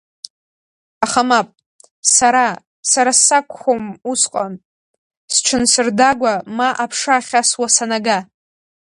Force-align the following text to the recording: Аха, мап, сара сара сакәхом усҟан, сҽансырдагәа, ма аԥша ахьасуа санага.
Аха, 1.05 1.21
мап, 1.29 1.47
сара 2.15 2.45
сара 2.91 3.11
сакәхом 3.25 3.83
усҟан, 4.11 4.53
сҽансырдагәа, 5.33 6.33
ма 6.57 6.69
аԥша 6.83 7.15
ахьасуа 7.17 7.67
санага. 7.75 8.19